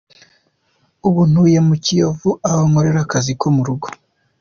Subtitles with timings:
[1.07, 3.87] Ubu ntuye mu Kiyovu aho nkorera akazi ko murugo.